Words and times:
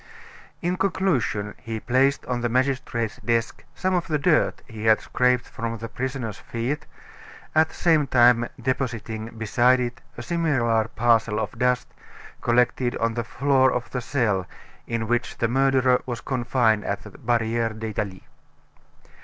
In 0.63 0.77
conclusion, 0.77 1.53
he 1.59 1.79
placed 1.79 2.25
on 2.25 2.41
the 2.41 2.49
magistrate's 2.49 3.17
desk 3.17 3.63
some 3.75 3.93
of 3.93 4.07
the 4.07 4.17
dirt 4.17 4.63
he 4.67 4.85
had 4.85 4.99
scraped 4.99 5.47
from 5.47 5.77
the 5.77 5.87
prisoner's 5.87 6.39
feet; 6.39 6.87
at 7.53 7.69
the 7.69 7.75
same 7.75 8.07
time 8.07 8.47
depositing 8.59 9.27
beside 9.37 9.79
it 9.79 10.01
a 10.17 10.23
similar 10.23 10.87
parcel 10.87 11.39
of 11.39 11.51
dust 11.59 11.87
collected 12.41 12.97
on 12.97 13.13
the 13.13 13.23
floor 13.23 13.71
of 13.71 13.91
the 13.91 14.01
cell 14.01 14.47
in 14.87 15.07
which 15.07 15.37
the 15.37 15.47
murderer 15.47 16.01
was 16.07 16.19
confined 16.21 16.83
at 16.83 17.03
the 17.03 17.11
Barriere 17.11 17.69
d'Italie. 17.75 18.25